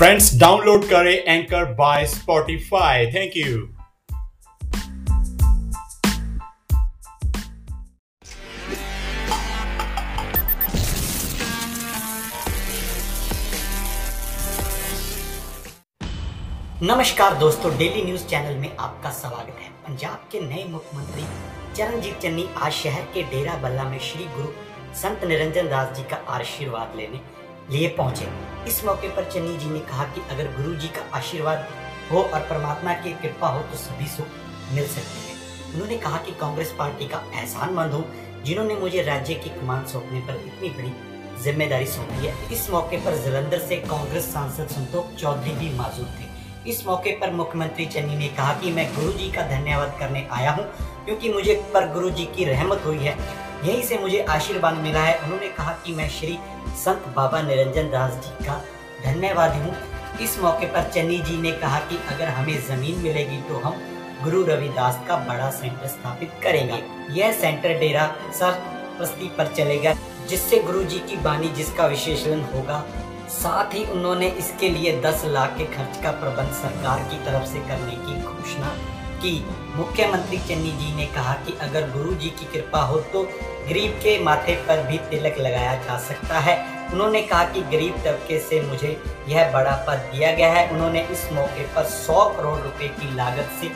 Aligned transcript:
Friends 0.00 0.28
download 0.40 0.84
करें 0.88 1.12
anchor 1.12 1.64
by 1.74 2.04
Spotify 2.06 3.06
thank 3.06 3.32
you 3.36 3.56
नमस्कार 16.82 17.34
दोस्तों 17.34 17.76
डेली 17.78 18.02
न्यूज़ 18.02 18.24
चैनल 18.24 18.56
में 18.56 18.76
आपका 18.76 19.10
स्वागत 19.10 19.58
है। 19.58 19.68
पंजाब 19.86 20.24
के 20.32 20.40
नए 20.40 20.64
मुख्यमंत्री 20.68 21.24
चरणजीत 21.76 22.18
चन्नी 22.22 22.48
आज 22.56 22.72
शहर 22.72 23.02
के 23.14 23.22
डेरा 23.34 23.56
बल्ला 23.58 23.84
में 23.84 23.98
श्री 23.98 24.24
गुरु 24.36 24.48
संत 25.02 25.24
निरंजन 25.24 25.68
दास 25.68 25.96
जी 25.96 26.02
का 26.04 26.24
आशीर्वाद 26.36 26.96
लेने 26.96 27.20
लिए 27.68 27.88
पहुँचे। 27.98 28.28
इस 28.66 28.84
मौके 28.84 29.08
पर 29.08 29.24
चन्नी 29.24 29.56
जी 29.56 29.70
ने 29.70 29.80
कहा 29.80 30.04
कि 30.06 30.20
अगर 30.30 30.46
गुरु 30.56 30.74
जी 30.74 30.88
का 30.88 31.04
आशीर्वाद 31.16 31.68
हो 32.10 32.22
और 32.22 32.40
परमात्मा 32.50 32.92
की 32.94 33.12
कृपा 33.12 33.48
हो 33.48 33.60
तो 33.62 33.76
सभी 33.78 34.06
सुख 34.06 34.72
मिल 34.74 34.86
सकते 34.86 35.18
हैं। 35.20 35.74
उन्होंने 35.74 35.96
कहा 35.98 36.18
कि 36.18 36.32
कांग्रेस 36.40 36.74
पार्टी 36.78 37.06
का 37.08 37.22
एहसान 37.34 37.74
मंद 37.74 37.92
हूँ, 37.92 38.04
जिन्होंने 38.44 38.74
मुझे 38.76 39.02
राज्य 39.02 39.34
की 39.34 39.50
कमान 39.50 39.84
सौंपने 39.86 40.20
पर 40.20 40.42
इतनी 40.46 40.70
बड़ी 40.70 40.92
ज़िम्मेदारी 41.42 41.86
सौंपी 41.86 42.26
है। 42.26 42.34
इस 42.52 42.68
मौके 42.70 42.96
पर 42.96 43.16
जलंधर 43.24 43.58
से 43.58 43.76
कांग्रेस 43.86 44.32
सांसद 44.32 44.68
संतोष 44.68 45.20
चौधरी 45.20 45.52
भी 45.52 45.70
मौजूद 45.76 46.08
थे। 46.18 46.28
इस 46.70 46.86
मौके 46.86 47.10
पर 47.10 47.30
मुख्यमंत्री 47.32 47.86
चन्नी 47.86 48.16
ने 48.16 48.28
कहा 48.28 48.54
कि 48.54 48.70
मैं 48.70 48.86
गुरु 48.94 49.12
जी 49.12 49.30
का 49.32 49.42
धन्यवाद 49.48 49.96
करने 50.00 50.26
आया 50.32 50.50
हूँ, 50.50 50.64
क्योंकि 51.04 51.32
मुझे 51.32 51.54
पर 51.74 51.92
गुरु 51.92 52.10
जी 52.10 52.24
की 52.36 52.44
रहमत 52.44 52.82
हुई 52.86 52.98
है। 52.98 53.16
यहीं 53.60 53.82
से 53.82 53.98
मुझे 53.98 54.20
आशीर्वाद 54.30 54.76
मिला 54.78 55.02
है। 55.02 55.18
उन्होंने 55.18 55.48
कहा 55.48 55.72
कि 55.84 55.94
मैं 55.94 56.08
श्री 56.10 56.38
संत 56.78 57.12
बाबा 57.16 57.40
निरंजन 57.42 57.90
दास 57.90 58.12
जी 58.16 58.44
का 58.46 58.60
धन्यवाद 59.04 59.54
हूँ। 59.54 59.74
इस 60.20 60.38
मौके 60.38 60.66
पर 60.66 60.90
चन्नी 60.90 61.18
जी 61.18 61.36
ने 61.36 61.52
कहा 61.52 61.78
कि 61.80 61.98
अगर 62.08 62.28
हमें 62.28 62.58
ज़मीन 62.66 62.98
मिलेगी 62.98 63.40
तो 63.42 63.58
हम 63.58 63.80
गुरु 64.24 64.42
रविदास 64.44 65.00
का 65.08 65.16
बड़ा 65.26 65.50
सेंटर 65.50 65.86
स्थापित 65.86 66.32
करेंगे। 66.42 66.82
यह 67.12 67.32
सेंटर 67.32 67.78
डेरा 67.78 68.06
सरपस्ती 68.32 69.28
पर 69.38 69.52
चलेगा, 69.54 69.94
जिससे 70.28 70.58
गुरु 70.60 70.82
जी 70.84 70.98
की 71.00 71.16
बानी 71.18 71.48
जिसका 71.50 71.86
विशेषण 71.86 72.42
होगा, 72.46 72.84
साथ 73.30 73.74
ही 73.74 73.84
उन्होंने 73.92 74.28
इसके 74.38 74.68
लिए 74.68 75.00
10 75.02 75.24
लाख 75.26 75.56
के 75.58 75.64
खर्च 75.66 76.02
का 76.02 76.10
प्रबंध 76.12 76.52
सरकार 76.54 77.08
की 77.10 77.24
तरफ़ 77.24 77.46
से 77.46 77.60
करने 77.60 77.96
की 77.96 78.20
घोषणा 78.22 78.74
की 79.22 79.32
मुख्यमंत्री 79.76 80.38
चन्नी 80.38 80.72
जी 80.74 80.94
ने 80.96 81.06
कहा 81.14 81.34
कि 81.46 81.56
अगर 81.62 81.90
गुरु 81.92 82.14
जी 82.14 82.30
की 82.30 82.46
कृपा 82.52 82.80
हो 82.82 82.98
तो 83.12 83.22
गरीब 83.68 83.92
के 84.02 84.18
माथे 84.24 84.54
पर 84.66 84.82
भी 84.86 84.98
तिलक 85.10 85.38
लगाया 85.38 85.74
जा 85.84 85.98
सकता 85.98 86.38
है। 86.38 86.56
उन्होंने 86.92 87.20
कहा 87.22 87.44
कि 87.44 87.60
गरीब 87.72 88.02
तबके 88.04 88.38
से 88.40 88.60
मुझे 88.60 88.96
यह 89.28 89.52
बड़ा 89.52 89.76
पद 89.88 90.08
दिया 90.12 90.32
गया 90.32 90.52
है। 90.52 90.68
उन्होंने 90.70 91.02
इस 91.12 91.28
मौके 91.32 91.64
पर 91.74 91.84
100 91.86 92.24
करोड़ 92.36 92.58
रुपए 92.58 92.88
की 92.90 93.14
लागत 93.16 93.50
से 93.60 93.68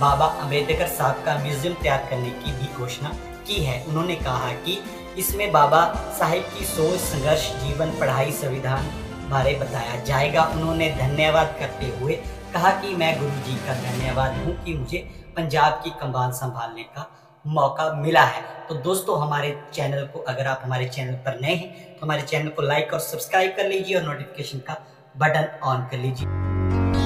बाबा 0.00 0.26
अंबेडकर 0.42 0.86
साहब 0.88 1.22
का 1.24 1.38
म्यूज़ियम 1.38 1.74
तैयार 1.74 2.06
करने 2.10 2.30
की 2.42 2.52
भी 2.52 2.72
घोषणा 2.74 3.08
की 3.46 3.62
है। 3.64 3.82
उन्होंने 3.84 4.14
कहा 4.16 4.52
कि 4.64 4.78
इसमें 5.18 5.50
बाबा 5.52 5.84
साहेब 6.18 6.42
की 6.58 6.64
सोच, 6.66 6.98
संघर्ष, 7.00 7.50
जीवन, 7.62 7.90
पढ़ाई, 8.00 8.32
संविधान 8.32 8.90
बारे 9.30 9.54
बताया 9.54 9.96
जाएगा। 10.04 10.44
उन्होंने 10.54 10.90
धन्यवाद 10.98 11.56
करते 11.60 11.86
हुए 11.98 12.18
कहा 12.52 12.70
कि 12.80 12.94
मैं 12.96 13.18
गुरु 13.18 13.30
जी 13.46 13.54
का 13.66 13.74
धन्यवाद 13.82 14.36
हूँ 14.36 14.54
कि 14.64 14.74
मुझे 14.74 14.98
पंजाब 15.36 15.80
की 15.84 15.90
कमान 16.00 16.32
संभालने 16.32 16.82
का 16.96 17.06
मौका 17.44 17.92
मिला 17.94 18.22
है। 18.24 18.42
तो 18.68 18.74
दोस्तों, 18.82 19.20
हमारे 19.20 19.56
चैनल 19.74 20.06
को 20.06 20.18
अगर 20.28 20.46
आप 20.46 20.62
हमारे 20.64 20.88
चैनल 20.88 21.14
पर 21.26 21.38
नए 21.40 21.54
हैं 21.54 21.94
तो 21.94 22.06
हमारे 22.06 22.22
चैनल 22.22 22.48
को 22.48 22.62
लाइक 22.62 22.94
और 22.94 23.00
सब्सक्राइब 23.00 23.54
कर 23.56 23.68
लीजिए 23.68 23.96
और 23.96 24.02
नोटिफिकेशन 24.04 24.58
का 24.68 24.76
बटन 25.14 25.48
ऑन 25.64 25.86
कर 25.90 25.98
लीजिए। 25.98 26.99